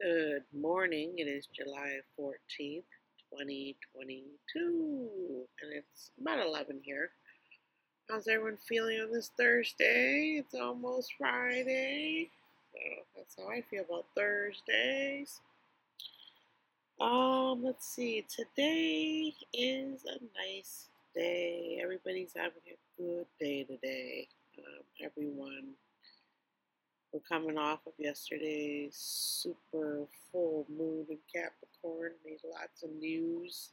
Good 0.00 0.44
morning. 0.52 1.14
It 1.16 1.26
is 1.26 1.46
July 1.46 1.98
14th, 2.20 2.84
2022, 3.32 5.46
and 5.62 5.72
it's 5.72 6.10
about 6.20 6.46
11 6.46 6.82
here. 6.84 7.10
How's 8.08 8.28
everyone 8.28 8.58
feeling 8.58 9.00
on 9.00 9.10
this 9.10 9.32
Thursday? 9.36 10.36
It's 10.38 10.54
almost 10.54 11.14
Friday. 11.18 12.30
So 12.72 12.78
that's 13.16 13.34
how 13.36 13.48
I 13.48 13.62
feel 13.62 13.82
about 13.88 14.04
Thursdays. 14.16 15.40
Um, 17.00 17.64
let's 17.64 17.88
see. 17.88 18.24
Today 18.28 19.34
is 19.52 20.04
a 20.04 20.20
nice 20.38 20.90
day. 21.16 21.80
Everybody's 21.82 22.34
having 22.36 22.62
a 22.68 23.02
good 23.02 23.26
day 23.40 23.64
today. 23.64 24.28
Um, 24.58 24.84
everyone 25.02 25.74
we're 27.12 27.20
coming 27.20 27.56
off 27.56 27.80
of 27.86 27.94
yesterday's 27.98 28.96
super 28.96 30.06
full 30.30 30.66
moon 30.68 31.06
in 31.08 31.18
Capricorn. 31.32 32.12
Made 32.24 32.40
lots 32.44 32.82
of 32.82 32.90
news 33.00 33.70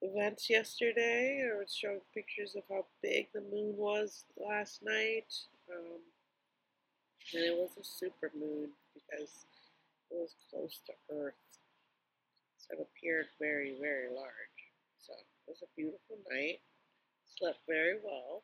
events 0.00 0.48
yesterday. 0.48 1.42
I 1.52 1.58
was 1.58 1.74
showing 1.74 2.00
pictures 2.14 2.54
of 2.54 2.62
how 2.70 2.86
big 3.02 3.28
the 3.34 3.40
moon 3.40 3.74
was 3.76 4.24
last 4.36 4.82
night. 4.82 5.32
Um, 5.74 5.98
and 7.34 7.44
it 7.44 7.56
was 7.56 7.70
a 7.80 7.84
super 7.84 8.30
moon 8.38 8.70
because 8.94 9.46
it 10.10 10.14
was 10.14 10.34
close 10.50 10.80
to 10.86 10.92
Earth. 11.12 11.34
So 12.58 12.78
it 12.78 12.86
appeared 12.86 13.26
very, 13.40 13.74
very 13.80 14.08
large. 14.08 14.60
So 15.00 15.12
it 15.14 15.26
was 15.48 15.62
a 15.62 15.74
beautiful 15.76 16.18
night. 16.30 16.60
Slept 17.26 17.58
very 17.68 17.98
well. 18.04 18.42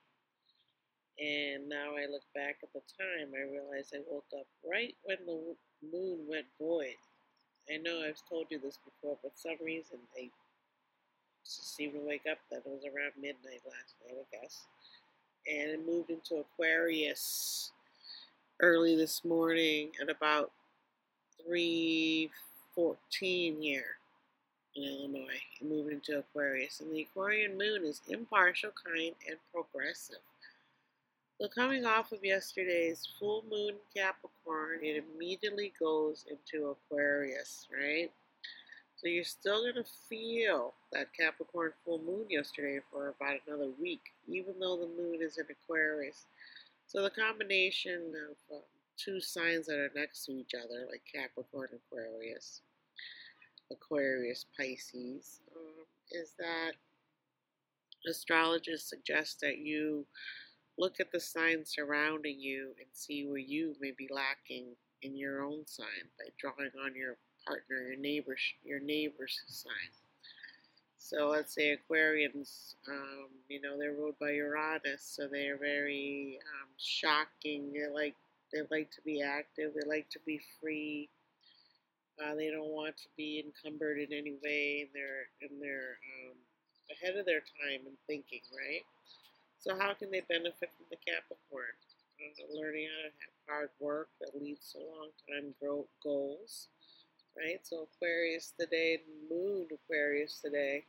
And 1.19 1.66
now 1.69 1.97
I 1.97 2.06
look 2.11 2.25
back 2.34 2.59
at 2.62 2.73
the 2.75 2.83
time, 2.98 3.33
I 3.34 3.41
realize 3.51 3.91
I 3.95 4.01
woke 4.11 4.27
up 4.38 4.47
right 4.69 4.95
when 5.05 5.19
the 5.25 5.56
moon 5.91 6.19
went 6.29 6.47
void. 6.61 6.97
I 7.73 7.79
know 7.79 8.02
I've 8.06 8.23
told 8.29 8.47
you 8.51 8.59
this 8.59 8.79
before, 8.84 9.16
but 9.23 9.39
some 9.39 9.56
reason 9.65 9.98
I 10.16 10.30
just 11.45 11.75
seemed 11.75 11.95
to 11.95 12.00
wake 12.00 12.27
up 12.31 12.39
that 12.50 12.58
it 12.58 12.67
was 12.67 12.84
around 12.84 13.12
midnight 13.17 13.62
last 13.64 13.95
night, 14.05 14.19
I 14.20 14.36
guess. 14.36 14.67
And 15.50 15.70
it 15.70 15.86
moved 15.86 16.11
into 16.11 16.36
Aquarius 16.36 17.73
early 18.61 18.95
this 18.97 19.25
morning 19.25 19.92
at 20.03 20.11
about 20.11 20.53
3.14 21.48 23.62
here 23.62 23.98
in 24.75 24.83
Illinois. 24.83 25.41
It 25.61 25.67
moved 25.67 25.92
into 25.92 26.19
Aquarius. 26.19 26.80
And 26.80 26.92
the 26.92 27.03
Aquarian 27.03 27.56
moon 27.56 27.84
is 27.84 28.03
impartial, 28.08 28.73
kind, 28.84 29.14
and 29.28 29.39
progressive. 29.53 30.19
So 31.39 31.48
coming 31.48 31.84
off 31.84 32.12
of 32.12 32.25
yesterday's 32.25 33.06
full 33.19 33.45
moon 33.51 33.75
Capricorn, 33.95 34.79
it 34.83 35.05
immediately 35.05 35.73
goes 35.79 36.25
into 36.31 36.69
Aquarius, 36.69 37.69
right? 37.70 38.11
So 38.97 39.09
you're 39.09 39.25
still 39.25 39.61
going 39.61 39.75
to 39.75 39.91
feel 40.09 40.73
that 40.92 41.12
Capricorn 41.12 41.73
full 41.84 41.98
moon 41.98 42.25
yesterday 42.31 42.81
for 42.91 43.09
about 43.09 43.41
another 43.47 43.69
week, 43.79 44.01
even 44.27 44.55
though 44.59 44.79
the 44.79 44.87
moon 44.87 45.19
is 45.20 45.37
in 45.37 45.45
Aquarius. 45.51 46.25
So 46.87 47.03
the 47.03 47.11
combination 47.11 48.14
of 48.31 48.57
um, 48.57 48.62
two 48.97 49.20
signs 49.20 49.67
that 49.67 49.79
are 49.79 49.91
next 49.95 50.25
to 50.25 50.33
each 50.33 50.53
other, 50.55 50.87
like 50.91 51.03
Capricorn, 51.12 51.69
Aquarius, 51.75 52.62
Aquarius, 53.70 54.47
Pisces, 54.57 55.41
um, 55.55 55.84
is 56.12 56.33
that 56.39 56.73
astrologists 58.09 58.89
suggest 58.89 59.41
that 59.41 59.59
you 59.59 60.07
Look 60.78 61.00
at 61.00 61.10
the 61.10 61.20
signs 61.20 61.72
surrounding 61.74 62.38
you 62.38 62.74
and 62.78 62.88
see 62.92 63.27
where 63.27 63.38
you 63.38 63.74
may 63.80 63.92
be 63.96 64.08
lacking 64.12 64.66
in 65.02 65.16
your 65.16 65.42
own 65.42 65.66
sign 65.66 66.08
by 66.18 66.27
drawing 66.38 66.70
on 66.84 66.94
your 66.94 67.16
partner, 67.46 67.88
your 67.88 67.96
neighbor's, 67.98 68.41
your 68.64 68.80
neighbor's 68.80 69.41
sign. 69.46 69.91
So 70.98 71.28
let's 71.28 71.55
say 71.55 71.77
Aquarians, 71.78 72.74
um, 72.88 73.28
you 73.48 73.60
know, 73.60 73.78
they're 73.78 73.92
ruled 73.92 74.18
by 74.18 74.33
Uranus, 74.33 75.02
so 75.02 75.28
they're 75.28 75.56
very 75.56 76.39
um, 76.61 76.68
shocking. 76.78 77.72
They 77.72 77.86
like 77.86 78.14
they 78.52 78.61
like 78.70 78.90
to 78.90 79.02
be 79.05 79.22
active. 79.22 79.72
They 79.74 79.89
like 79.89 80.11
to 80.11 80.18
be 80.27 80.40
free. 80.61 81.08
Uh, 82.18 82.34
they 82.34 82.51
don't 82.51 82.70
want 82.70 82.96
to 82.96 83.08
be 83.17 83.45
encumbered 83.45 83.98
in 83.98 84.12
any 84.12 84.34
way. 84.42 84.89
They're 84.92 85.28
and 85.42 85.62
they're 85.62 85.98
um, 86.27 86.36
ahead 86.90 87.17
of 87.17 87.24
their 87.24 87.40
time 87.40 87.86
in 87.86 87.92
thinking, 88.08 88.42
right? 88.51 88.83
So 89.58 89.77
how 89.78 89.94
can 89.94 90.11
they 90.11 90.22
benefit 90.28 90.70
from 90.77 90.86
the 90.90 90.96
Capricorn? 90.96 91.74
Uh, 92.18 92.58
learning 92.58 92.89
how 92.89 93.02
to 93.02 93.12
have 93.20 93.36
hard 93.48 93.70
work 93.78 94.08
that 94.20 94.40
leads 94.40 94.72
to 94.72 94.78
long-time 94.78 95.55
goals, 96.02 96.68
right? 97.36 97.61
So 97.62 97.86
Aquarius 97.95 98.52
today, 98.58 99.00
Moon 99.30 99.66
Aquarius 99.72 100.40
today, 100.40 100.84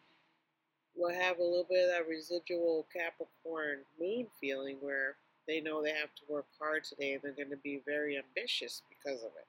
will 0.96 1.14
have 1.14 1.40
a 1.40 1.44
little 1.44 1.68
bit 1.70 1.84
of 1.84 1.90
that 1.92 2.08
residual 2.10 2.88
Capricorn 2.94 3.80
Moon 4.00 4.28
feeling 4.40 4.78
where 4.80 5.18
they 5.48 5.62
know 5.62 5.82
they 5.82 5.92
have 5.92 6.14
to 6.16 6.24
work 6.30 6.46
hard 6.60 6.84
today 6.84 7.14
and 7.14 7.22
they're 7.22 7.32
going 7.32 7.50
to 7.50 7.58
be 7.58 7.82
very 7.86 8.18
ambitious 8.18 8.82
because 8.90 9.22
of 9.22 9.32
it. 9.38 9.48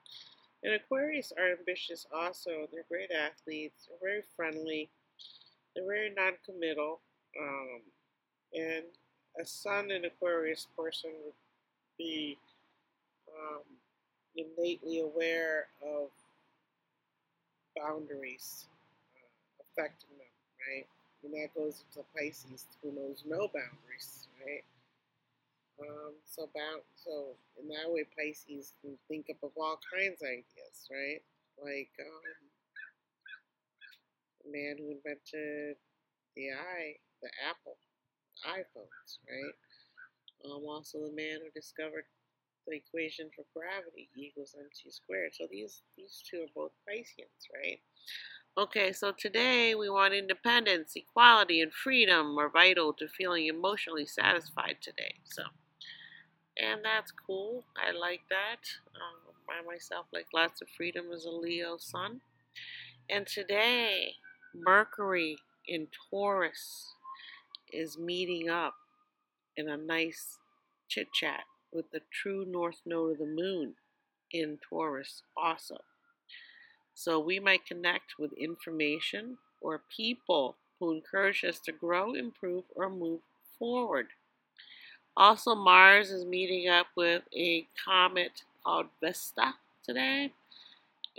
And 0.65 0.75
Aquarius 0.75 1.33
are 1.39 1.53
ambitious 1.53 2.07
also. 2.13 2.69
They're 2.73 2.85
great 2.89 3.11
athletes. 3.11 3.89
They're 3.89 4.11
very 4.11 4.23
friendly. 4.37 4.91
They're 5.75 5.87
very 5.87 6.13
non-committal. 6.15 7.01
Um, 7.41 7.81
and 8.53 8.85
a 9.41 9.45
Sun 9.45 9.91
in 9.91 10.05
Aquarius 10.05 10.67
person 10.77 11.11
would 11.25 11.35
be 11.97 12.37
um, 13.29 13.63
innately 14.37 15.01
aware 15.01 15.67
of 15.83 16.09
boundaries 17.77 18.67
uh, 19.17 19.63
affecting 19.63 20.17
them, 20.19 20.35
right? 20.67 20.87
And 21.25 21.35
that 21.35 21.55
goes 21.55 21.85
into 21.89 22.07
Pisces, 22.17 22.67
who 22.83 22.93
knows 22.93 23.25
no 23.27 23.49
boundaries, 23.49 24.29
right? 24.45 24.65
Um, 25.81 26.15
so, 26.25 26.49
bound, 26.55 26.83
so 26.97 27.37
in 27.61 27.69
that 27.69 27.87
way, 27.87 28.05
Pisces 28.17 28.73
can 28.83 28.99
think 29.07 29.27
up 29.31 29.43
of 29.43 29.51
all 29.57 29.79
kinds 29.95 30.23
of 30.23 30.29
ideas, 30.29 30.79
right? 30.91 31.23
Like 31.63 31.91
um, 32.01 32.35
the 34.45 34.51
man 34.51 34.77
who 34.79 34.91
invented 34.91 35.77
the 36.35 36.51
eye, 36.51 36.99
the 37.23 37.31
apple, 37.49 37.77
iPhones, 38.47 39.19
right? 39.29 39.55
Um, 40.45 40.65
also, 40.69 40.99
the 40.99 41.15
man 41.15 41.41
who 41.43 41.51
discovered 41.55 42.05
the 42.67 42.77
equation 42.77 43.31
for 43.35 43.45
gravity, 43.55 44.11
equals 44.17 44.55
mc 44.59 44.91
squared. 44.91 45.35
So 45.35 45.47
these 45.51 45.83
these 45.97 46.23
two 46.29 46.43
are 46.43 46.53
both 46.55 46.73
Pisceans, 46.87 47.49
right? 47.55 47.81
Okay, 48.57 48.93
so 48.93 49.13
today 49.13 49.75
we 49.75 49.89
want 49.89 50.15
independence, 50.15 50.93
equality, 50.97 51.61
and 51.61 51.73
freedom 51.73 52.37
are 52.39 52.51
vital 52.51 52.93
to 52.95 53.09
feeling 53.09 53.47
emotionally 53.47 54.07
satisfied 54.07 54.79
today. 54.83 55.15
So, 55.25 55.43
and 56.59 56.81
that's 56.85 57.13
cool. 57.13 57.65
I 57.77 57.93
like 57.93 58.23
that. 58.31 58.61
Um, 58.95 59.35
I 59.49 59.65
myself 59.67 60.07
like 60.13 60.27
lots 60.35 60.61
of 60.61 60.69
freedom 60.77 61.07
as 61.15 61.25
a 61.25 61.31
Leo 61.31 61.77
sun. 61.79 62.21
And 63.09 63.27
today, 63.27 64.15
Mercury 64.55 65.39
in 65.67 65.89
Taurus 66.11 66.95
is 67.73 67.99
meeting 67.99 68.49
up 68.49 68.75
in 69.57 69.69
a 69.69 69.77
nice 69.77 70.39
chit 70.89 71.09
chat 71.13 71.45
with 71.73 71.91
the 71.91 72.01
true 72.11 72.45
north 72.47 72.81
node 72.87 73.13
of 73.13 73.19
the 73.19 73.27
moon 73.27 73.75
in 74.33 74.59
Taurus 74.69 75.23
also. 75.37 75.79
So 76.95 77.19
we 77.19 77.39
might 77.39 77.67
connect 77.67 78.19
with 78.19 78.33
information 78.33 79.39
or 79.61 79.83
people 79.95 80.57
who 80.79 80.93
encourage 80.93 81.45
us 81.45 81.59
to 81.61 81.73
grow, 81.73 82.15
improve, 82.15 82.65
or 82.75 82.89
move 82.89 83.21
forward. 83.59 84.09
Also, 85.17 85.55
Mars 85.55 86.11
is 86.11 86.25
meeting 86.25 86.69
up 86.69 86.87
with 86.97 87.23
a 87.37 87.67
comet 87.85 88.43
called 88.65 88.87
Vesta 89.01 89.55
today. 89.85 90.33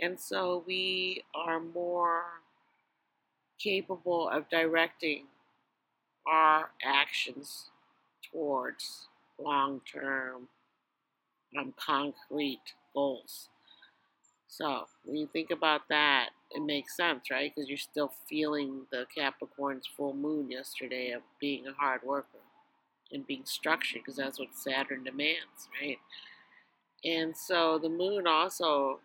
And 0.00 0.18
so 0.18 0.64
we 0.66 1.22
are 1.34 1.60
more 1.60 2.22
capable 3.58 4.28
of 4.28 4.48
directing 4.48 5.24
our 6.26 6.70
actions 6.84 7.70
towards 8.32 9.08
long 9.38 9.80
term 9.90 10.48
um, 11.58 11.74
concrete 11.76 12.74
goals. 12.94 13.48
So 14.48 14.86
when 15.04 15.16
you 15.16 15.28
think 15.32 15.50
about 15.50 15.82
that, 15.90 16.30
it 16.50 16.62
makes 16.62 16.96
sense, 16.96 17.30
right? 17.30 17.52
Because 17.54 17.68
you're 17.68 17.78
still 17.78 18.12
feeling 18.28 18.82
the 18.90 19.06
Capricorn's 19.16 19.88
full 19.96 20.14
moon 20.14 20.50
yesterday 20.50 21.12
of 21.12 21.22
being 21.40 21.66
a 21.66 21.72
hard 21.72 22.02
worker 22.02 22.38
and 23.12 23.26
being 23.26 23.44
structured, 23.44 24.02
because 24.02 24.16
that's 24.16 24.38
what 24.38 24.54
Saturn 24.54 25.04
demands, 25.04 25.68
right? 25.80 25.98
And 27.04 27.36
so 27.36 27.78
the 27.78 27.88
moon 27.88 28.26
also 28.26 28.98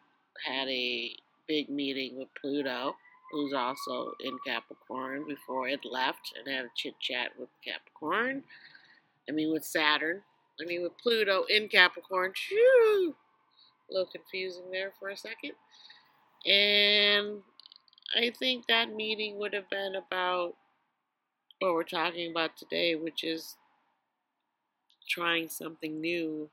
had 0.46 0.68
a 0.68 1.12
big 1.48 1.70
meeting 1.70 2.18
with 2.18 2.28
Pluto 2.40 2.96
who's 3.36 3.54
also 3.54 4.14
in 4.22 4.38
Capricorn 4.48 5.26
before 5.28 5.68
it 5.68 5.82
left 5.84 6.34
and 6.38 6.48
had 6.48 6.64
a 6.64 6.70
chit 6.74 6.98
chat 7.02 7.32
with 7.38 7.50
Capricorn. 7.64 8.44
I 9.28 9.34
mean, 9.34 9.52
with 9.52 9.66
Saturn. 9.66 10.22
I 10.62 10.66
mean, 10.66 10.84
with 10.84 10.98
Pluto 10.98 11.44
in 11.50 11.68
Capricorn. 11.68 12.32
Shoo! 12.34 13.14
A 13.90 13.94
little 13.94 14.10
confusing 14.10 14.72
there 14.72 14.94
for 14.98 15.10
a 15.10 15.18
second. 15.18 15.52
And 16.46 17.42
I 18.16 18.32
think 18.40 18.68
that 18.68 18.96
meeting 18.96 19.38
would 19.38 19.54
have 19.54 19.70
been 19.70 19.96
about 19.96 20.54
what 21.60 21.74
we're 21.74 21.84
talking 21.84 22.32
about 22.32 22.56
today, 22.56 22.96
which 22.96 23.26
is 23.26 23.58
trying 25.10 25.50
something 25.50 26.00
new 26.00 26.50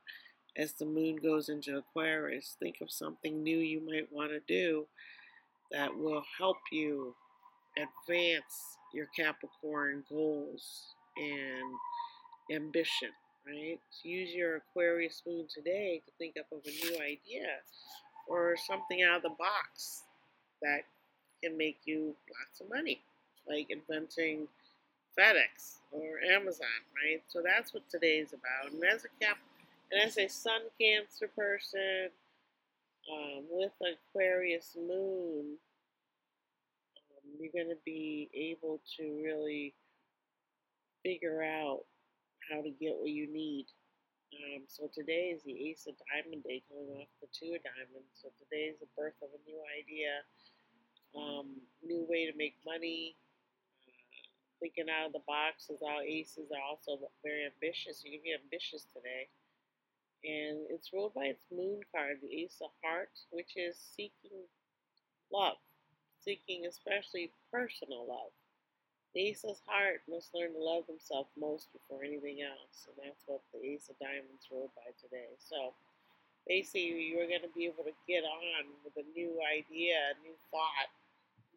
as 0.57 0.73
the 0.73 0.85
moon 0.85 1.15
goes 1.15 1.47
into 1.47 1.77
Aquarius. 1.77 2.57
Think 2.59 2.81
of 2.81 2.91
something 2.91 3.41
new 3.41 3.57
you 3.57 3.79
might 3.85 4.11
want 4.11 4.31
to 4.31 4.41
do 4.45 4.85
that 5.73 5.95
will 5.97 6.23
help 6.37 6.57
you 6.71 7.13
advance 7.75 8.77
your 8.93 9.07
Capricorn 9.15 10.03
goals 10.09 10.93
and 11.17 12.55
ambition, 12.55 13.09
right? 13.45 13.79
Use 14.03 14.31
your 14.33 14.57
Aquarius 14.57 15.21
moon 15.25 15.47
today 15.53 16.01
to 16.05 16.11
think 16.17 16.35
up 16.39 16.45
of 16.51 16.59
a 16.65 16.85
new 16.85 16.95
idea 17.01 17.47
or 18.27 18.55
something 18.67 19.01
out 19.01 19.17
of 19.17 19.23
the 19.23 19.29
box 19.29 20.03
that 20.61 20.81
can 21.43 21.57
make 21.57 21.79
you 21.85 22.15
lots 22.39 22.61
of 22.61 22.69
money, 22.69 23.01
like 23.47 23.69
inventing 23.69 24.47
FedEx 25.19 25.79
or 25.91 26.19
Amazon, 26.31 26.67
right? 27.03 27.21
So 27.27 27.41
that's 27.43 27.73
what 27.73 27.89
today 27.89 28.19
is 28.19 28.33
about. 28.33 28.71
And 28.71 28.83
as 28.83 29.05
a 29.05 29.23
cap, 29.23 29.37
and 29.91 30.01
as 30.01 30.17
a 30.17 30.27
Sun 30.27 30.61
Cancer 30.79 31.29
person 31.35 32.09
um, 33.11 33.43
with 33.49 33.73
Aquarius 33.81 34.75
Moon, 34.77 35.57
um, 36.97 37.25
you're 37.39 37.51
going 37.51 37.73
to 37.73 37.81
be 37.85 38.29
able 38.33 38.81
to 38.97 39.03
really 39.23 39.73
figure 41.03 41.43
out 41.43 41.81
how 42.49 42.61
to 42.61 42.69
get 42.69 42.95
what 42.95 43.09
you 43.09 43.31
need. 43.31 43.65
Um, 44.33 44.63
so 44.67 44.89
today 44.89 45.29
is 45.35 45.43
the 45.43 45.69
Ace 45.69 45.85
of 45.87 45.93
Diamond 46.09 46.43
Day, 46.43 46.63
coming 46.65 46.89
off 46.97 47.11
the 47.21 47.29
Two 47.29 47.53
of 47.53 47.61
Diamonds. 47.61 48.09
So 48.17 48.29
today 48.39 48.71
is 48.73 48.79
the 48.79 48.89
birth 48.97 49.19
of 49.21 49.29
a 49.29 49.41
new 49.45 49.59
idea, 49.77 50.23
um, 51.13 51.61
new 51.85 52.05
way 52.09 52.25
to 52.25 52.33
make 52.35 52.55
money, 52.65 53.15
thinking 54.59 54.89
out 54.89 55.11
of 55.11 55.13
the 55.13 55.27
box 55.27 55.69
as 55.69 55.83
our 55.83 56.01
aces 56.01 56.49
are 56.49 56.65
also 56.65 56.97
very 57.21 57.45
ambitious. 57.45 58.01
You 58.01 58.17
can 58.17 58.23
be 58.23 58.33
ambitious 58.33 58.87
today. 58.89 59.29
And 60.23 60.63
it's 60.69 60.93
ruled 60.93 61.13
by 61.13 61.25
its 61.25 61.43
moon 61.51 61.81
card, 61.91 62.17
the 62.21 62.43
Ace 62.43 62.57
of 62.63 62.71
Hearts, 62.83 63.27
which 63.31 63.57
is 63.57 63.75
seeking 63.75 64.47
love, 65.31 65.59
seeking 66.23 66.65
especially 66.65 67.31
personal 67.51 68.07
love. 68.07 68.31
The 69.13 69.27
Ace 69.27 69.43
of 69.43 69.59
Heart 69.67 70.01
must 70.07 70.33
learn 70.33 70.53
to 70.53 70.63
love 70.63 70.87
himself 70.87 71.27
most 71.37 71.67
before 71.73 72.03
anything 72.03 72.41
else, 72.41 72.87
and 72.87 72.95
that's 72.97 73.27
what 73.27 73.41
the 73.53 73.61
Ace 73.67 73.89
of 73.89 73.99
Diamonds 73.99 74.47
ruled 74.49 74.71
by 74.79 74.95
today. 74.95 75.35
So 75.37 75.75
basically, 76.47 77.11
you're 77.11 77.27
going 77.27 77.43
to 77.43 77.53
be 77.53 77.67
able 77.67 77.83
to 77.83 77.93
get 78.07 78.23
on 78.23 78.71
with 78.81 78.95
a 78.95 79.05
new 79.11 79.37
idea, 79.43 80.15
a 80.15 80.17
new 80.23 80.33
thought. 80.49 80.89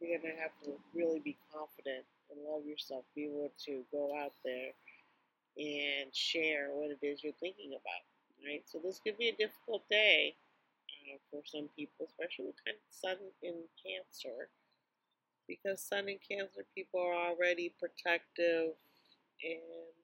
You're 0.03 0.19
going 0.19 0.35
to 0.35 0.43
have 0.43 0.53
to 0.65 0.77
really 0.93 1.21
be 1.21 1.39
confident 1.55 2.05
and 2.29 2.43
love 2.45 2.67
yourself. 2.67 3.05
Be 3.15 3.31
able 3.31 3.53
to 3.65 3.87
go 3.93 4.13
out 4.13 4.35
there 4.45 4.75
and 5.57 6.13
share 6.13 6.69
what 6.75 6.91
it 6.91 7.01
is 7.01 7.25
you're 7.25 7.33
thinking 7.41 7.73
about. 7.73 8.05
Right? 8.45 8.63
So 8.67 8.79
this 8.83 9.01
could 9.01 9.19
be 9.19 9.29
a 9.29 9.37
difficult 9.37 9.83
day 9.91 10.37
uh, 10.89 11.19
for 11.31 11.43
some 11.45 11.69
people, 11.77 12.07
especially 12.07 12.47
with 12.47 12.65
kind 12.65 12.77
of 12.77 12.87
sun 12.91 13.17
in 13.43 13.55
Cancer, 13.79 14.49
because 15.49 15.81
sun 15.81 16.09
in 16.09 16.19
Cancer 16.19 16.65
people 16.75 17.01
are 17.01 17.15
already 17.15 17.75
protective 17.79 18.75
and 19.43 19.97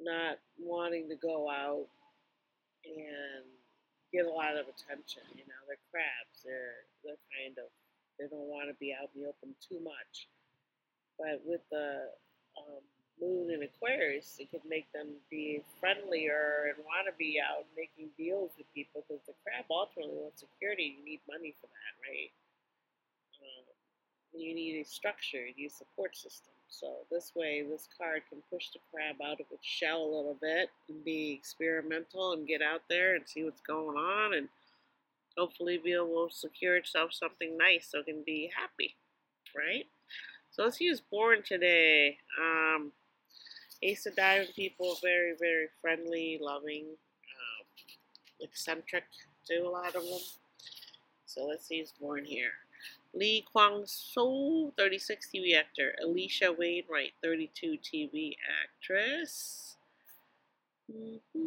not 0.00 0.38
wanting 0.58 1.08
to 1.08 1.16
go 1.16 1.48
out 1.48 1.86
and 2.84 3.44
get 4.12 4.26
a 4.26 4.30
lot 4.30 4.54
of 4.54 4.66
attention. 4.68 5.22
You 5.34 5.46
know, 5.48 5.60
they're 5.66 5.80
crabs. 5.90 6.44
They're 6.44 6.86
they're 7.02 7.22
kind 7.32 7.56
of 7.58 7.70
they 8.18 8.28
don't 8.30 8.46
want 8.46 8.68
to 8.68 8.76
be 8.78 8.94
out 8.94 9.10
in 9.14 9.22
the 9.22 9.28
open 9.28 9.54
too 9.58 9.80
much. 9.82 10.28
But 11.18 11.42
with 11.44 11.62
the 11.70 12.10
um, 12.58 12.84
moon 13.20 13.50
in 13.50 13.62
Aquarius, 13.62 14.36
it 14.38 14.50
could 14.50 14.64
make 14.68 14.90
them 14.92 15.08
be 15.30 15.62
friendlier 15.80 16.72
and 16.74 16.84
want 16.84 17.06
to 17.06 17.14
be 17.18 17.38
out 17.40 17.64
making 17.76 18.10
deals 18.16 18.50
with 18.58 18.66
people 18.74 19.04
because 19.06 19.22
the 19.26 19.34
crab 19.42 19.64
ultimately 19.70 20.14
wants 20.14 20.40
security. 20.40 20.96
You 20.98 21.04
need 21.04 21.20
money 21.28 21.54
for 21.60 21.68
that, 21.68 21.92
right? 22.02 22.30
Uh, 23.38 23.70
you 24.34 24.54
need 24.54 24.80
a 24.80 24.84
structure, 24.84 25.46
you 25.46 25.54
need 25.56 25.70
a 25.70 25.70
support 25.70 26.16
system. 26.16 26.52
So 26.68 27.06
this 27.10 27.32
way, 27.36 27.62
this 27.62 27.88
card 27.96 28.22
can 28.28 28.42
push 28.50 28.70
the 28.70 28.80
crab 28.90 29.16
out 29.24 29.40
of 29.40 29.46
its 29.52 29.66
shell 29.66 30.02
a 30.02 30.10
little 30.10 30.36
bit 30.40 30.70
and 30.88 31.04
be 31.04 31.32
experimental 31.32 32.32
and 32.32 32.46
get 32.46 32.62
out 32.62 32.82
there 32.88 33.14
and 33.14 33.28
see 33.28 33.44
what's 33.44 33.60
going 33.60 33.96
on 33.96 34.34
and 34.34 34.48
hopefully 35.36 35.78
be 35.82 35.94
able 35.94 36.28
to 36.28 36.34
secure 36.34 36.76
itself 36.76 37.12
something 37.12 37.56
nice 37.56 37.88
so 37.90 38.00
it 38.00 38.06
can 38.06 38.22
be 38.24 38.50
happy, 38.56 38.94
right? 39.56 39.86
So 40.50 40.64
let's 40.64 40.80
use 40.80 41.00
born 41.00 41.42
today. 41.44 42.18
Um, 42.40 42.92
Ace 43.84 44.06
of 44.06 44.16
Diamond 44.16 44.48
people, 44.56 44.96
very, 45.02 45.34
very 45.38 45.66
friendly, 45.82 46.38
loving, 46.40 46.86
um, 46.86 47.66
eccentric 48.40 49.04
to 49.46 49.58
a 49.58 49.68
lot 49.68 49.94
of 49.94 50.02
them. 50.02 50.20
So 51.26 51.44
let's 51.44 51.70
use 51.70 51.92
born 52.00 52.24
here. 52.24 52.52
Lee 53.12 53.44
Kwang 53.52 53.82
Soo, 53.84 54.72
36 54.78 55.28
TV 55.34 55.54
actor. 55.54 55.94
Alicia 56.02 56.50
Wainwright, 56.52 57.12
32 57.22 57.76
TV 57.84 58.36
actress. 58.62 59.76
Mm-hmm. 60.90 61.44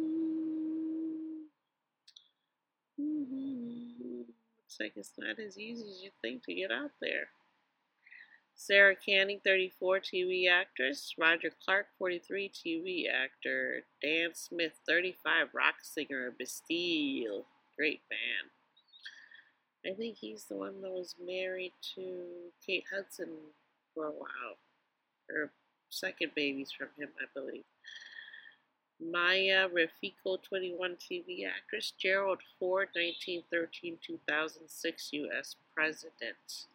Mm-hmm. 3.00 4.18
Looks 4.18 4.78
like 4.80 4.92
it's 4.96 5.12
not 5.18 5.38
as 5.38 5.58
easy 5.58 5.82
as 5.90 6.02
you 6.02 6.10
think 6.22 6.44
to 6.44 6.54
get 6.54 6.70
out 6.70 6.92
there. 7.00 7.28
Sarah 8.60 8.96
Canning, 8.96 9.40
34, 9.44 10.00
TV 10.00 10.50
actress. 10.50 11.14
Roger 11.16 11.50
Clark, 11.64 11.86
43, 11.96 12.50
TV 12.50 13.04
actor. 13.08 13.84
Dan 14.02 14.30
Smith, 14.34 14.72
35, 14.86 15.46
rock 15.54 15.76
singer. 15.82 16.34
Bastille, 16.36 17.46
great 17.76 18.00
band. 18.10 18.50
I 19.86 19.96
think 19.96 20.16
he's 20.18 20.44
the 20.44 20.56
one 20.56 20.82
that 20.82 20.90
was 20.90 21.14
married 21.24 21.72
to 21.94 22.24
Kate 22.66 22.84
Hudson 22.92 23.28
for 23.94 24.06
a 24.06 24.10
while. 24.10 24.58
Her 25.30 25.52
second 25.88 26.32
baby's 26.34 26.72
from 26.72 26.88
him, 26.98 27.10
I 27.22 27.26
believe. 27.32 27.64
Maya 29.00 29.68
Rafico, 29.68 30.42
21 30.42 30.96
TV 30.96 31.46
actress. 31.46 31.92
Gerald 31.96 32.40
Ford, 32.58 32.88
1913 32.94 33.98
2006 34.04 35.12
U.S. 35.12 35.54
President. 35.72 36.66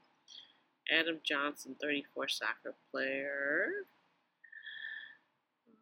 Adam 0.92 1.20
Johnson, 1.24 1.76
34 1.82 2.28
soccer 2.28 2.74
player. 2.92 3.70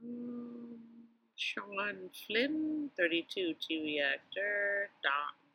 Um, 0.04 0.78
Sean 1.36 2.10
Flynn, 2.28 2.90
32 2.98 3.56
TV 3.60 4.02
actor. 4.02 4.90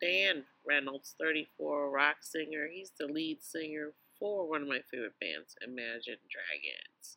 Dan 0.00 0.44
Reynolds, 0.66 1.14
34 1.18 1.90
rock 1.90 2.16
singer. 2.20 2.68
He's 2.70 2.92
the 2.98 3.06
lead 3.06 3.42
singer 3.42 3.92
for 4.18 4.48
one 4.48 4.62
of 4.62 4.68
my 4.68 4.80
favorite 4.90 5.18
bands, 5.20 5.56
Imagine 5.62 6.18
Dragons. 6.30 7.16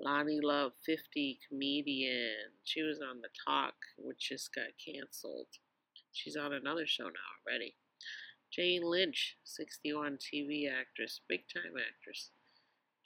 Loni 0.00 0.40
Love, 0.42 0.72
50 0.86 1.38
comedian. 1.48 2.52
She 2.62 2.82
was 2.82 3.00
on 3.00 3.20
The 3.20 3.28
Talk, 3.44 3.74
which 3.96 4.28
just 4.28 4.54
got 4.54 4.68
canceled. 4.84 5.48
She's 6.12 6.36
on 6.36 6.52
another 6.52 6.86
show 6.86 7.04
now 7.04 7.30
already. 7.46 7.74
Jane 8.50 8.82
Lynch, 8.82 9.36
61 9.44 10.18
TV 10.18 10.70
actress, 10.70 11.20
big 11.28 11.42
time 11.52 11.74
actress. 11.76 12.30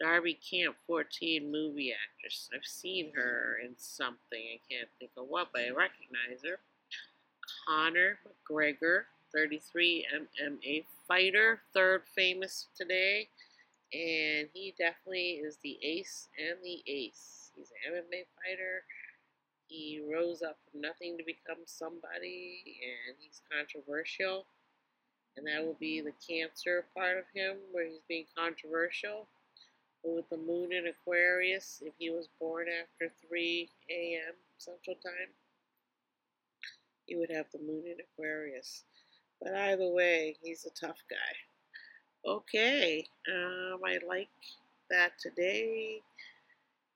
Darby 0.00 0.34
Camp, 0.34 0.76
14 0.87 1.50
movie 1.50 1.92
actress. 1.92 2.49
I've 2.54 2.64
seen 2.64 3.12
her 3.14 3.58
in 3.64 3.75
something, 3.76 4.18
I 4.32 4.61
can't 4.68 4.88
think 4.99 5.12
of 5.16 5.26
what, 5.28 5.49
but 5.52 5.62
I 5.62 5.70
recognize 5.70 6.42
her. 6.44 6.58
Conor 7.66 8.18
McGregor, 8.26 9.04
33 9.32 10.06
MMA 10.42 10.84
fighter, 11.06 11.61
third 11.75 12.02
famous 12.14 12.68
today. 12.76 13.28
And 13.92 14.49
he 14.54 14.75
definitely 14.78 15.42
is 15.44 15.58
the 15.62 15.78
ace 15.82 16.28
and 16.38 16.58
the 16.64 16.82
ace. 16.90 17.50
He's 17.54 17.70
an 17.70 17.94
MMA 17.94 18.25
fighter. 18.40 18.84
He 19.68 20.00
rose 20.11 20.42
up 20.42 20.58
from 20.70 20.80
nothing 20.80 21.16
to 21.18 21.25
become 21.25 21.64
somebody, 21.66 22.62
and 22.82 23.16
he's 23.18 23.42
controversial 23.50 24.46
and 25.36 25.46
that 25.46 25.64
will 25.64 25.76
be 25.80 26.00
the 26.00 26.12
Cancer 26.26 26.84
part 26.94 27.18
of 27.18 27.24
him, 27.34 27.56
where 27.72 27.86
he's 27.86 28.02
being 28.08 28.26
controversial. 28.36 29.26
But 30.02 30.14
with 30.14 30.28
the 30.30 30.36
moon 30.36 30.72
in 30.72 30.88
Aquarius, 30.88 31.82
if 31.84 31.94
he 31.98 32.10
was 32.10 32.28
born 32.40 32.66
after 32.68 33.12
3 33.28 33.68
a.m. 33.90 34.34
Central 34.58 34.96
Time, 34.96 35.30
he 37.06 37.16
would 37.16 37.30
have 37.30 37.46
the 37.52 37.58
moon 37.58 37.84
in 37.86 37.96
Aquarius. 38.00 38.84
But 39.40 39.54
either 39.54 39.88
way, 39.88 40.36
he's 40.42 40.66
a 40.66 40.70
tough 40.70 40.98
guy. 41.08 42.30
Okay, 42.30 43.06
um, 43.28 43.80
I 43.84 43.98
like 44.06 44.28
that 44.90 45.12
today 45.20 46.00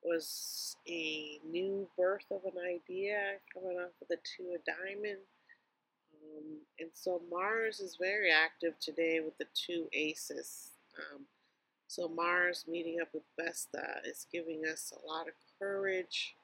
was 0.04 0.76
a 0.88 1.40
new 1.50 1.88
birth 1.96 2.26
of 2.30 2.42
an 2.44 2.60
idea 2.64 3.18
coming 3.52 3.78
off 3.78 3.90
of 4.00 4.08
the 4.08 4.18
two 4.36 4.54
of 4.54 4.60
diamond 4.64 5.18
Um, 6.26 6.59
and 6.80 6.90
so 6.95 7.23
Mars 7.30 7.80
is 7.80 7.97
very 8.00 8.30
active 8.30 8.75
today 8.80 9.21
with 9.21 9.37
the 9.38 9.47
two 9.54 9.87
aces. 9.92 10.71
Um, 10.99 11.26
so 11.87 12.09
Mars 12.09 12.64
meeting 12.68 12.99
up 13.00 13.09
with 13.14 13.23
Vesta 13.38 14.00
is 14.04 14.26
giving 14.33 14.64
us 14.71 14.92
a 14.92 15.06
lot 15.06 15.28
of 15.28 15.35
courage. 15.59 16.35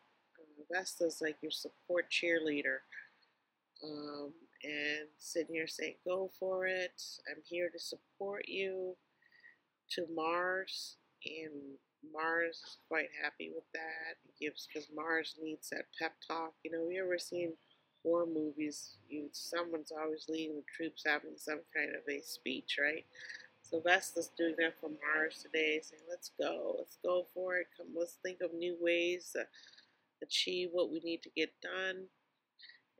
Vesta 0.71 1.05
is 1.05 1.21
like 1.21 1.37
your 1.43 1.51
support 1.51 2.07
cheerleader. 2.11 2.79
Um, 3.83 4.33
and 4.62 5.09
sitting 5.19 5.57
here 5.57 5.67
saying, 5.67 5.95
go 6.07 6.31
for 6.39 6.67
it. 6.67 7.03
I'm 7.29 7.43
here 7.45 7.69
to 7.71 7.79
support 7.79 8.45
you 8.47 8.95
to 9.91 10.07
Mars. 10.15 10.97
And 11.27 11.79
Mars 12.12 12.57
is 12.57 12.77
quite 12.89 13.09
happy 13.23 13.51
with 13.55 13.65
that. 13.75 14.17
It 14.25 14.35
gives 14.41 14.67
because 14.67 14.89
Mars 14.95 15.35
needs 15.43 15.69
that 15.71 15.87
pep 16.01 16.12
talk. 16.27 16.53
You 16.65 16.71
know, 16.71 16.85
we 16.87 17.01
ever 17.01 17.19
seen 17.19 17.55
war 18.04 18.26
movies? 18.26 18.97
You 19.09 19.28
someone's 19.32 19.92
always 19.92 20.28
leading 20.28 20.56
the 20.56 20.64
troops 20.76 21.04
having 21.06 21.37
some 21.37 21.61
kind 21.75 21.90
of 21.94 22.02
a 22.09 22.21
speech, 22.23 22.78
right? 22.80 23.04
So 23.62 23.80
Vesta's 23.80 24.30
doing 24.37 24.54
that 24.59 24.75
for 24.80 24.90
Mars 24.90 25.42
today, 25.42 25.80
saying, 25.82 26.02
"Let's 26.09 26.30
go, 26.38 26.76
let's 26.78 26.99
go 27.02 27.26
for 27.35 27.56
it. 27.59 27.68
Come, 27.76 27.88
let's 27.94 28.14
think 28.23 28.40
of 28.40 28.52
new 28.54 28.76
ways 28.80 29.32
to 29.32 29.47
achieve 30.23 30.71
what 30.73 30.90
we 30.90 31.00
need 31.00 31.23
to 31.23 31.30
get 31.30 31.61
done." 31.62 32.09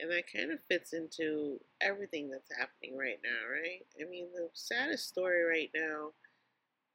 And 0.01 0.11
that 0.11 0.33
kind 0.33 0.51
of 0.53 0.63
fits 0.65 0.93
into 0.93 1.61
everything 1.81 2.31
that's 2.31 2.51
happening 2.57 2.97
right 2.97 3.21
now, 3.23 3.49
right? 3.51 3.87
I 4.01 4.05
mean, 4.09 4.33
the 4.33 4.51
saddest 4.53 5.09
story 5.09 5.45
right 5.45 5.71
now 5.75 6.13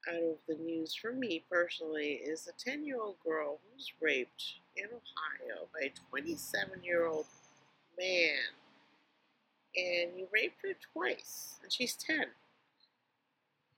out 0.10 0.16
of 0.24 0.38
the 0.48 0.56
news 0.56 0.96
for 0.96 1.12
me 1.12 1.44
personally 1.50 2.14
is 2.24 2.48
a 2.48 2.54
10 2.54 2.86
year 2.86 3.02
old 3.02 3.20
girl 3.20 3.60
who's 3.74 3.92
raped 4.02 4.56
in 4.76 4.86
Ohio 4.86 5.68
by 5.74 5.88
a 5.88 5.94
27 6.10 6.84
year 6.84 7.06
old 7.06 7.26
man. 7.98 8.38
And 9.76 10.12
he 10.16 10.26
raped 10.34 10.62
her 10.64 10.74
twice, 10.94 11.60
and 11.62 11.72
she's 11.72 11.96
10. 11.96 12.26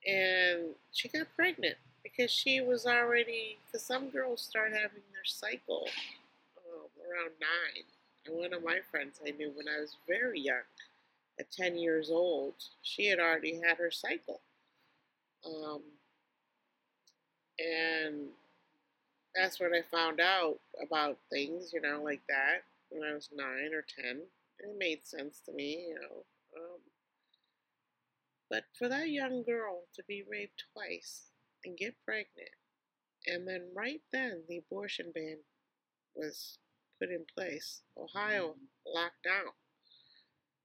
And 0.06 0.74
she 0.92 1.08
got 1.08 1.26
pregnant 1.36 1.76
because 2.02 2.30
she 2.30 2.60
was 2.60 2.86
already, 2.86 3.58
because 3.66 3.86
some 3.86 4.08
girls 4.08 4.40
start 4.40 4.72
having 4.72 5.02
their 5.12 5.24
cycle 5.24 5.86
um, 6.56 6.88
around 7.02 7.32
nine. 7.40 7.84
And 8.26 8.36
one 8.36 8.54
of 8.54 8.64
my 8.64 8.78
friends 8.90 9.20
I 9.26 9.30
knew 9.32 9.52
when 9.54 9.66
I 9.68 9.80
was 9.80 9.96
very 10.08 10.40
young, 10.40 10.62
at 11.38 11.50
10 11.50 11.78
years 11.78 12.10
old, 12.10 12.54
she 12.82 13.06
had 13.06 13.18
already 13.18 13.60
had 13.66 13.78
her 13.78 13.90
cycle. 13.90 14.40
Um, 15.44 15.80
and 17.58 18.28
that's 19.34 19.58
when 19.60 19.72
I 19.74 19.82
found 19.90 20.20
out 20.20 20.58
about 20.82 21.18
things, 21.30 21.72
you 21.72 21.80
know, 21.80 22.02
like 22.02 22.20
that 22.28 22.62
when 22.90 23.08
I 23.08 23.14
was 23.14 23.30
nine 23.32 23.72
or 23.74 23.84
ten. 23.88 24.22
And 24.60 24.72
it 24.72 24.78
made 24.78 25.06
sense 25.06 25.40
to 25.46 25.52
me, 25.52 25.86
you 25.88 25.94
know. 25.94 26.24
Um, 26.56 26.80
but 28.50 28.64
for 28.78 28.88
that 28.88 29.08
young 29.08 29.42
girl 29.42 29.84
to 29.94 30.02
be 30.06 30.24
raped 30.28 30.64
twice 30.74 31.30
and 31.64 31.78
get 31.78 31.94
pregnant, 32.04 32.50
and 33.26 33.46
then 33.46 33.68
right 33.74 34.02
then 34.12 34.42
the 34.48 34.58
abortion 34.58 35.12
ban 35.14 35.38
was 36.14 36.58
put 37.00 37.10
in 37.10 37.24
place, 37.34 37.82
Ohio 37.96 38.54
locked 38.86 39.22
down. 39.24 39.52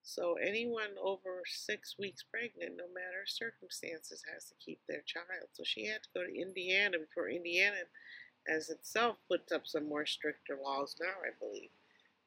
So 0.04 0.36
anyone 0.36 0.94
over 1.02 1.42
six 1.48 1.96
weeks 1.98 2.24
pregnant, 2.24 2.78
no 2.78 2.86
matter 2.94 3.26
circumstances, 3.26 4.22
has 4.32 4.46
to 4.46 4.56
keep 4.64 4.80
their 4.88 5.02
child. 5.06 5.50
So 5.54 5.64
she 5.64 5.88
had 5.88 6.04
to 6.04 6.10
go 6.14 6.24
to 6.26 6.42
Indiana 6.42 6.98
before 7.00 7.30
Indiana, 7.30 7.78
as 8.48 8.70
itself, 8.70 9.18
puts 9.28 9.52
up 9.52 9.66
some 9.66 9.90
more 9.90 10.06
stricter 10.06 10.58
laws 10.64 10.96
now, 11.00 11.16
I 11.26 11.34
believe. 11.40 11.72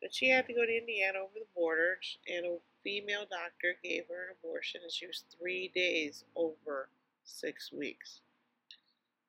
But 0.00 0.14
she 0.14 0.30
had 0.30 0.46
to 0.46 0.52
go 0.52 0.64
to 0.64 0.76
Indiana 0.76 1.18
over 1.18 1.34
the 1.34 1.54
border, 1.56 1.98
and 2.28 2.46
a 2.46 2.56
female 2.84 3.26
doctor 3.28 3.76
gave 3.82 4.04
her 4.08 4.28
an 4.28 4.36
abortion, 4.38 4.80
and 4.82 4.92
she 4.92 5.06
was 5.06 5.24
three 5.38 5.70
days 5.74 6.24
over 6.36 6.88
six 7.24 7.72
weeks. 7.72 8.20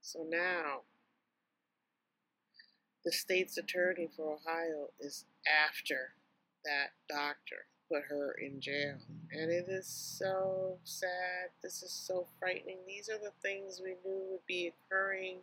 So 0.01 0.25
now, 0.27 0.81
the 3.03 3.11
state's 3.11 3.57
attorney 3.57 4.09
for 4.15 4.33
Ohio 4.33 4.89
is 4.99 5.25
after 5.47 6.13
that 6.65 6.91
doctor 7.07 7.65
put 7.89 8.03
her 8.09 8.35
in 8.39 8.61
jail. 8.61 8.97
And 9.31 9.51
it 9.51 9.65
is 9.67 9.88
so 9.88 10.77
sad. 10.83 11.49
This 11.63 11.81
is 11.81 11.91
so 11.91 12.27
frightening. 12.39 12.77
These 12.88 13.09
are 13.09 13.17
the 13.17 13.31
things 13.41 13.81
we 13.83 13.95
knew 14.05 14.21
would 14.31 14.45
be 14.47 14.71
occurring 14.91 15.38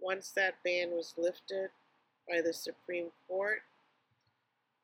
once 0.00 0.30
that 0.30 0.62
ban 0.64 0.90
was 0.90 1.14
lifted 1.16 1.70
by 2.28 2.40
the 2.40 2.52
Supreme 2.52 3.08
Court. 3.28 3.62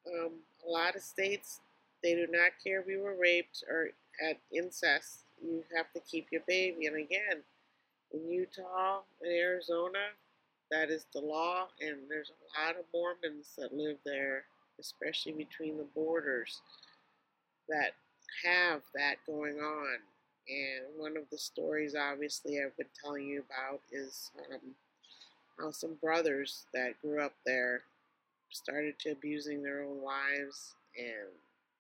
Um, 0.07 0.33
a 0.67 0.71
lot 0.71 0.97
of 0.97 1.03
states, 1.03 1.61
they 2.03 2.15
do 2.15 2.27
not 2.31 2.53
care 2.63 2.81
if 2.81 2.89
you 2.89 3.01
were 3.01 3.17
raped 3.19 3.65
or 3.69 3.91
had 4.21 4.37
incest. 4.53 5.25
You 5.43 5.63
have 5.77 5.93
to 5.93 6.01
keep 6.01 6.27
your 6.31 6.43
baby. 6.47 6.87
And 6.87 6.97
again, 6.97 7.43
in 8.13 8.31
Utah 8.31 9.01
and 9.21 9.33
Arizona, 9.33 10.11
that 10.71 10.91
is 10.91 11.07
the 11.13 11.21
law. 11.21 11.69
And 11.81 11.99
there's 12.09 12.31
a 12.31 12.67
lot 12.67 12.77
of 12.77 12.85
Mormons 12.93 13.55
that 13.59 13.75
live 13.75 13.99
there, 14.05 14.45
especially 14.81 15.33
between 15.33 15.77
the 15.79 15.87
borders 15.95 16.61
that 17.69 17.93
have 18.45 18.83
that 18.95 19.17
going 19.27 19.59
on. 19.59 19.97
And 20.49 20.99
one 20.99 21.17
of 21.17 21.25
the 21.31 21.39
stories, 21.39 21.95
obviously, 21.95 22.59
I've 22.61 22.77
been 22.77 22.87
telling 23.03 23.27
you 23.27 23.45
about 23.49 23.81
is 23.93 24.31
um, 24.53 24.75
how 25.59 25.71
some 25.71 25.95
brothers 26.03 26.67
that 26.75 27.01
grew 27.01 27.21
up 27.21 27.35
there 27.47 27.83
started 28.53 28.99
to 29.01 29.11
abusing 29.11 29.63
their 29.63 29.83
own 29.83 30.01
wives 30.01 30.75
and 30.97 31.33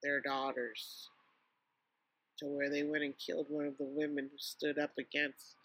their 0.02 0.20
daughters 0.20 1.08
to 2.38 2.46
where 2.46 2.70
they 2.70 2.82
went 2.82 3.04
and 3.04 3.14
killed 3.18 3.46
one 3.48 3.66
of 3.66 3.78
the 3.78 3.86
women 3.86 4.28
who 4.30 4.38
stood 4.38 4.78
up 4.78 4.92
against 4.98 5.56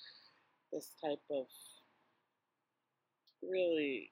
this 0.72 0.94
type 1.04 1.24
of 1.32 1.46
really 3.42 4.12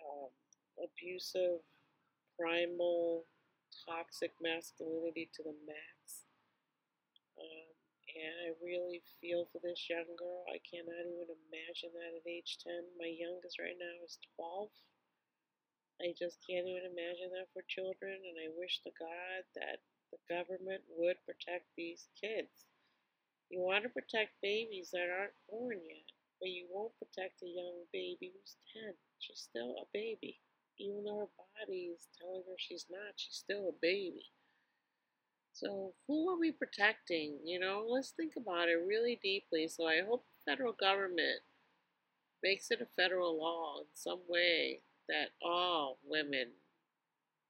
um, 0.00 0.30
abusive, 0.78 1.60
primal 2.38 3.24
toxic 3.86 4.32
masculinity 4.40 5.28
to 5.34 5.42
the 5.42 5.54
max. 5.66 6.24
Um, 7.36 7.70
and 8.10 8.34
I 8.42 8.64
really 8.64 9.02
feel 9.20 9.46
for 9.52 9.60
this 9.62 9.86
young 9.88 10.08
girl. 10.18 10.42
I 10.50 10.58
cannot 10.66 11.06
even 11.06 11.30
imagine 11.30 11.94
that 11.94 12.18
at 12.18 12.26
age 12.26 12.58
10. 12.64 12.72
My 12.98 13.10
youngest 13.10 13.60
right 13.60 13.78
now 13.78 13.96
is 14.02 14.18
12. 14.34 14.68
I 16.00 16.14
just 16.18 16.40
can't 16.48 16.66
even 16.66 16.90
imagine 16.90 17.30
that 17.36 17.52
for 17.52 17.62
children, 17.68 18.16
and 18.24 18.36
I 18.40 18.48
wish 18.56 18.80
to 18.82 18.90
God 18.98 19.44
that 19.56 19.80
the 20.10 20.18
government 20.28 20.82
would 20.88 21.16
protect 21.24 21.68
these 21.76 22.08
kids. 22.18 22.66
You 23.50 23.60
want 23.60 23.84
to 23.84 23.90
protect 23.90 24.40
babies 24.42 24.90
that 24.92 25.10
aren't 25.12 25.36
born 25.48 25.78
yet, 25.86 26.10
but 26.40 26.50
you 26.50 26.66
won't 26.70 26.98
protect 26.98 27.42
a 27.42 27.46
young 27.46 27.84
baby 27.92 28.32
who's 28.32 28.56
10. 28.72 28.94
She's 29.18 29.40
still 29.40 29.76
a 29.78 29.86
baby 29.92 30.40
even 30.80 31.04
though 31.04 31.18
her 31.18 31.44
body 31.66 31.92
is 31.94 32.08
telling 32.18 32.42
her 32.48 32.56
she's 32.56 32.86
not, 32.90 33.12
she's 33.16 33.36
still 33.36 33.68
a 33.68 33.72
baby. 33.82 34.24
So, 35.52 35.92
who 36.06 36.30
are 36.30 36.38
we 36.38 36.52
protecting? 36.52 37.38
You 37.44 37.60
know, 37.60 37.84
let's 37.86 38.10
think 38.10 38.32
about 38.36 38.68
it 38.68 38.80
really 38.86 39.18
deeply. 39.22 39.68
So, 39.68 39.86
I 39.86 40.00
hope 40.00 40.24
the 40.24 40.50
federal 40.50 40.72
government 40.72 41.42
makes 42.42 42.70
it 42.70 42.80
a 42.80 42.86
federal 43.00 43.38
law 43.38 43.80
in 43.80 43.86
some 43.94 44.20
way 44.28 44.80
that 45.10 45.30
all 45.42 45.98
women, 46.08 46.48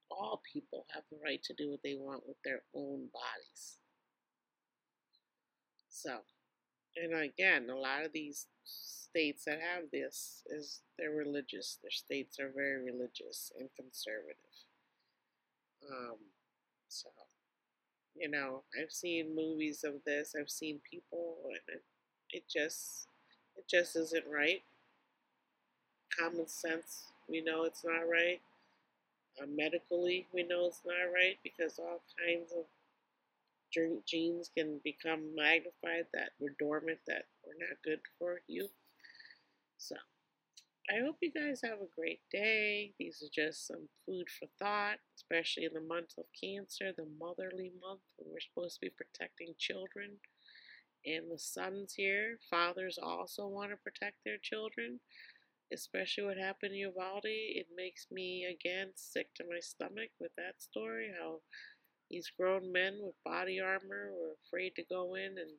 all 0.09 0.41
people 0.51 0.85
have 0.93 1.03
the 1.11 1.17
right 1.23 1.41
to 1.43 1.53
do 1.53 1.69
what 1.69 1.83
they 1.83 1.95
want 1.95 2.27
with 2.27 2.37
their 2.43 2.61
own 2.75 3.07
bodies. 3.13 3.77
So, 5.89 6.17
and 6.97 7.13
again, 7.13 7.69
a 7.69 7.75
lot 7.75 8.03
of 8.03 8.11
these 8.11 8.47
states 8.63 9.45
that 9.45 9.59
have 9.61 9.91
this 9.91 10.43
is 10.47 10.79
they're 10.97 11.11
religious. 11.11 11.77
Their 11.81 11.91
states 11.91 12.39
are 12.39 12.51
very 12.53 12.83
religious 12.83 13.51
and 13.59 13.69
conservative. 13.75 14.35
Um, 15.89 16.17
so, 16.87 17.09
you 18.15 18.29
know, 18.29 18.63
I've 18.79 18.91
seen 18.91 19.35
movies 19.35 19.83
of 19.83 19.95
this. 20.05 20.35
I've 20.39 20.49
seen 20.49 20.79
people, 20.89 21.37
and 21.45 21.75
it, 21.75 21.83
it 22.31 22.43
just 22.49 23.07
it 23.55 23.67
just 23.67 23.95
isn't 23.95 24.25
right. 24.31 24.63
Common 26.17 26.47
sense, 26.47 27.05
we 27.31 27.41
know 27.41 27.63
it's 27.63 27.85
not 27.85 28.09
right. 28.09 28.41
Uh, 29.41 29.45
medically, 29.47 30.27
we 30.33 30.43
know 30.43 30.65
it's 30.67 30.81
not 30.85 31.11
right 31.13 31.39
because 31.43 31.79
all 31.79 32.01
kinds 32.27 32.51
of 32.51 32.65
genes 34.05 34.51
can 34.55 34.81
become 34.83 35.33
magnified 35.33 36.05
that 36.13 36.31
were 36.39 36.53
dormant 36.59 36.99
that 37.07 37.23
were 37.45 37.55
not 37.57 37.77
good 37.85 38.01
for 38.19 38.41
you. 38.47 38.67
So, 39.77 39.95
I 40.89 40.99
hope 40.99 41.17
you 41.21 41.31
guys 41.31 41.61
have 41.63 41.79
a 41.79 41.95
great 41.95 42.19
day. 42.31 42.93
These 42.99 43.23
are 43.23 43.31
just 43.33 43.65
some 43.67 43.87
food 44.05 44.27
for 44.29 44.47
thought, 44.59 44.97
especially 45.15 45.65
in 45.65 45.73
the 45.73 45.79
month 45.79 46.15
of 46.17 46.25
Cancer, 46.39 46.91
the 46.91 47.07
motherly 47.17 47.71
month, 47.81 48.01
when 48.17 48.29
we're 48.29 48.41
supposed 48.41 48.75
to 48.75 48.81
be 48.81 48.89
protecting 48.89 49.53
children. 49.57 50.17
And 51.05 51.31
the 51.31 51.39
sons 51.39 51.93
here, 51.95 52.37
fathers 52.49 52.99
also 53.01 53.47
want 53.47 53.71
to 53.71 53.77
protect 53.77 54.17
their 54.25 54.37
children, 54.37 54.99
especially 55.73 56.25
what 56.25 56.37
happened 56.37 56.71
to 56.71 56.77
Uvalde. 56.77 57.25
It 57.25 57.67
makes 57.75 58.07
me 58.11 58.45
again 58.45 58.89
sick 58.95 59.33
to 59.35 59.43
my 59.49 59.59
stomach 59.59 60.09
with 60.19 60.31
that 60.37 60.61
story. 60.61 61.11
How 61.17 61.39
These 62.09 62.31
grown 62.37 62.71
men 62.71 62.99
with 63.01 63.15
body 63.23 63.59
armor 63.59 64.11
were 64.11 64.35
afraid 64.45 64.75
to 64.75 64.83
go 64.83 65.15
in 65.15 65.37
and 65.37 65.51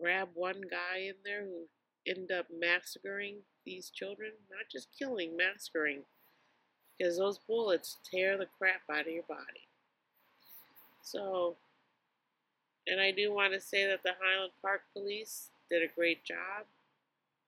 grab 0.00 0.28
one 0.34 0.62
guy 0.70 0.98
in 1.08 1.14
there 1.24 1.44
who 1.44 1.66
end 2.06 2.30
up 2.30 2.46
massacring 2.56 3.38
these 3.64 3.90
children. 3.90 4.32
Not 4.50 4.70
just 4.70 4.88
killing, 4.96 5.36
massacring. 5.36 6.02
Because 6.96 7.18
those 7.18 7.38
bullets 7.38 7.98
tear 8.10 8.38
the 8.38 8.46
crap 8.58 8.82
out 8.90 9.06
of 9.06 9.12
your 9.12 9.24
body. 9.24 9.68
So, 11.02 11.56
and 12.86 13.00
I 13.00 13.10
do 13.10 13.32
want 13.32 13.52
to 13.52 13.60
say 13.60 13.86
that 13.86 14.02
the 14.02 14.14
Highland 14.20 14.52
Park 14.62 14.82
police 14.92 15.50
did 15.68 15.82
a 15.82 15.94
great 15.94 16.24
job 16.24 16.64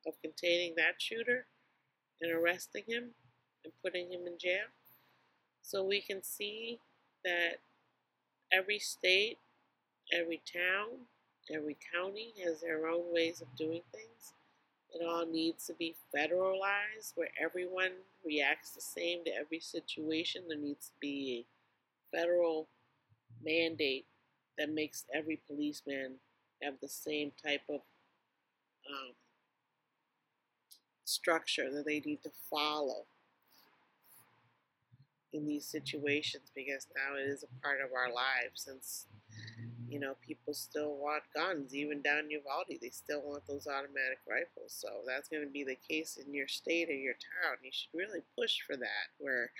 of 0.06 0.20
containing 0.22 0.74
that 0.76 0.94
shooter 0.98 1.46
and 2.20 2.32
arresting 2.32 2.84
him 2.86 3.10
and 3.64 3.72
putting 3.82 4.10
him 4.10 4.26
in 4.26 4.38
jail. 4.38 4.66
So 5.62 5.84
we 5.84 6.00
can 6.00 6.22
see 6.22 6.78
that 7.24 7.58
every 8.52 8.78
state, 8.78 9.38
every 10.12 10.40
town, 10.50 11.00
every 11.52 11.76
county 11.94 12.32
has 12.44 12.60
their 12.60 12.88
own 12.88 13.12
ways 13.12 13.40
of 13.40 13.54
doing 13.56 13.82
things. 13.92 14.32
It 14.94 15.04
all 15.06 15.26
needs 15.26 15.66
to 15.66 15.74
be 15.74 15.94
federalized 16.16 17.12
where 17.14 17.28
everyone 17.38 17.92
reacts 18.24 18.70
the 18.70 18.80
same 18.80 19.24
to 19.24 19.34
every 19.34 19.60
situation. 19.60 20.44
There 20.48 20.56
needs 20.58 20.86
to 20.86 20.92
be 21.00 21.44
a 22.12 22.16
federal 22.16 22.68
mandate 23.44 24.06
that 24.56 24.70
makes 24.70 25.04
every 25.14 25.40
policeman 25.46 26.14
have 26.62 26.74
the 26.80 26.88
same 26.88 27.32
type 27.42 27.60
of 27.68 27.80
um, 28.90 29.12
structure 31.08 31.70
that 31.72 31.86
they 31.86 32.00
need 32.00 32.22
to 32.22 32.30
follow 32.50 33.04
in 35.32 35.46
these 35.46 35.66
situations 35.66 36.50
because 36.54 36.86
now 36.96 37.16
it 37.16 37.28
is 37.28 37.44
a 37.44 37.62
part 37.62 37.80
of 37.80 37.90
our 37.92 38.12
lives 38.12 38.64
since 38.64 39.06
you 39.88 40.00
know 40.00 40.14
people 40.26 40.54
still 40.54 40.96
want 40.96 41.22
guns 41.34 41.74
even 41.74 42.00
down 42.02 42.20
in 42.20 42.30
Uvalde 42.30 42.78
they 42.80 42.90
still 42.90 43.22
want 43.22 43.46
those 43.46 43.66
automatic 43.66 44.18
rifles. 44.28 44.72
So 44.72 44.88
that's 45.06 45.28
going 45.28 45.44
to 45.44 45.50
be 45.50 45.64
the 45.64 45.78
case 45.88 46.18
in 46.24 46.32
your 46.34 46.48
state 46.48 46.88
or 46.88 46.94
your 46.94 47.14
town. 47.14 47.56
You 47.62 47.70
should 47.72 47.96
really 47.96 48.20
push 48.38 48.60
for 48.66 48.76
that 48.76 49.08
where 49.18 49.50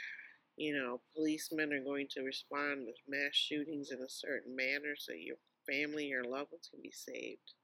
you 0.57 0.76
know 0.76 1.00
policemen 1.14 1.73
are 1.73 1.85
going 1.85 2.09
to 2.11 2.23
respond 2.23 2.87
with 2.87 2.97
mass 3.09 3.35
shootings 3.35 3.90
in 3.90 4.00
a 4.00 4.09
certain 4.09 4.57
manner 4.57 4.97
so 4.99 5.12
your 5.12 5.37
family 5.67 6.07
your 6.07 6.25
loved 6.25 6.50
ones 6.50 6.69
can 6.71 6.83
be 6.83 6.90
saved 6.90 7.55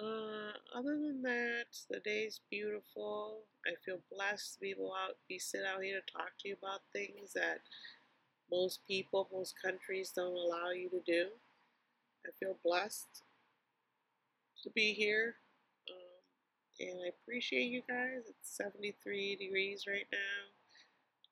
uh, 0.00 0.52
other 0.78 0.98
than 0.98 1.22
that, 1.22 1.66
the 1.88 2.00
day's 2.00 2.40
beautiful. 2.50 3.44
I 3.66 3.74
feel 3.84 3.98
blessed 4.12 4.54
to 4.54 4.60
be 4.60 4.70
able 4.70 4.92
out, 4.92 5.16
be 5.28 5.38
sit 5.38 5.62
out 5.64 5.82
here 5.82 6.00
to 6.00 6.12
talk 6.12 6.32
to 6.40 6.48
you 6.48 6.56
about 6.60 6.80
things 6.92 7.32
that 7.34 7.60
most 8.50 8.80
people, 8.86 9.28
most 9.32 9.54
countries 9.64 10.12
don't 10.14 10.36
allow 10.36 10.70
you 10.70 10.90
to 10.90 11.00
do. 11.06 11.28
I 12.26 12.30
feel 12.38 12.56
blessed 12.64 13.22
to 14.62 14.70
be 14.70 14.92
here, 14.92 15.36
um, 15.90 16.88
and 16.88 17.00
I 17.04 17.08
appreciate 17.08 17.70
you 17.70 17.82
guys. 17.88 18.22
It's 18.28 18.56
73 18.56 19.36
degrees 19.36 19.84
right 19.88 20.06
now. 20.12 20.50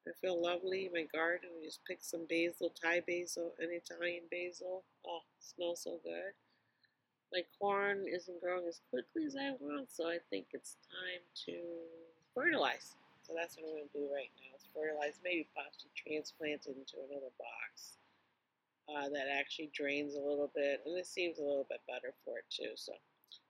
I 0.06 0.12
feel 0.20 0.40
lovely. 0.40 0.90
My 0.92 1.06
garden, 1.12 1.48
I 1.60 1.64
just 1.64 1.84
picked 1.84 2.04
some 2.04 2.26
basil, 2.28 2.72
Thai 2.82 3.02
basil, 3.06 3.52
and 3.58 3.70
Italian 3.72 4.24
basil. 4.30 4.84
Oh, 5.06 5.20
smells 5.40 5.82
so 5.82 5.98
good 6.04 6.32
my 7.34 7.42
corn 7.58 8.06
isn't 8.06 8.40
growing 8.40 8.64
as 8.70 8.80
quickly 8.90 9.26
as 9.26 9.34
I 9.34 9.58
want, 9.58 9.90
so 9.90 10.06
I 10.06 10.22
think 10.30 10.54
it's 10.54 10.78
time 10.86 11.26
to 11.50 11.58
fertilize. 12.30 12.94
So 13.26 13.34
that's 13.34 13.58
what 13.58 13.66
I'm 13.66 13.74
going 13.74 13.90
to 13.90 13.98
do 13.98 14.06
right 14.14 14.30
now. 14.38 14.54
Is 14.54 14.70
fertilize, 14.70 15.18
maybe 15.26 15.50
possibly 15.50 15.90
transplant 15.98 16.70
it 16.70 16.78
into 16.78 17.02
another 17.02 17.34
box 17.34 17.98
uh, 18.86 19.10
that 19.10 19.26
actually 19.26 19.74
drains 19.74 20.14
a 20.14 20.22
little 20.22 20.50
bit, 20.54 20.86
and 20.86 20.94
it 20.94 21.10
seems 21.10 21.42
a 21.42 21.44
little 21.44 21.66
bit 21.66 21.82
better 21.90 22.14
for 22.22 22.38
it 22.38 22.46
too. 22.46 22.78
So, 22.78 22.94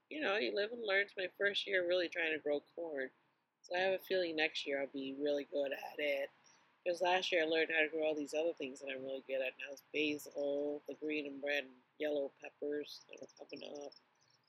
you 0.09 0.25
know, 0.25 0.41
you 0.41 0.57
live 0.57 0.73
and 0.73 0.81
learn. 0.81 1.05
It's 1.05 1.21
my 1.21 1.29
first 1.37 1.69
year 1.69 1.85
really 1.85 2.09
trying 2.09 2.33
to 2.33 2.41
grow 2.41 2.65
corn, 2.73 3.13
so 3.61 3.77
I 3.77 3.85
have 3.85 4.01
a 4.01 4.09
feeling 4.09 4.37
next 4.37 4.65
year 4.65 4.81
I'll 4.81 4.97
be 4.97 5.13
really 5.21 5.47
good 5.53 5.77
at 5.77 5.99
it. 6.01 6.33
Because 6.81 7.01
last 7.01 7.33
year 7.33 7.45
I 7.45 7.49
learned 7.49 7.73
how 7.73 7.81
to 7.81 7.89
grow 7.89 8.05
all 8.09 8.15
these 8.15 8.37
other 8.37 8.53
things 8.57 8.81
that 8.81 8.93
I'm 8.93 9.05
really 9.05 9.25
good 9.27 9.41
at 9.41 9.57
now. 9.57 9.73
It's 9.73 9.83
basil, 9.93 10.83
the 10.87 10.95
green 11.01 11.25
and 11.27 11.41
red 11.41 11.65
and 11.65 11.84
yellow 11.99 12.33
peppers 12.43 13.01
that 13.09 13.25
are 13.25 13.47
coming 13.47 13.73
up. 13.85 13.93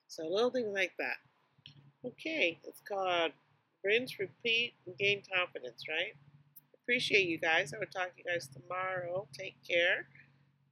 So 0.08 0.27
little 0.27 0.51
things 0.51 0.73
like 0.73 0.93
that. 0.99 1.17
Okay, 2.05 2.60
it's 2.63 2.81
called 2.81 3.31
rinse, 3.84 4.19
repeat, 4.19 4.73
and 4.86 4.97
gain 4.97 5.23
confidence, 5.34 5.84
right? 5.89 6.13
Appreciate 6.84 7.27
you 7.27 7.39
guys. 7.39 7.73
I 7.73 7.79
will 7.79 7.88
talk 7.88 8.15
to 8.15 8.17
you 8.17 8.23
guys 8.31 8.47
tomorrow. 8.47 9.27
Take 9.38 9.55
care. 9.67 10.08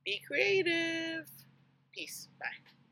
Be 0.05 0.21
creative. 0.27 1.27
Peace. 1.93 2.27
Bye. 2.39 2.82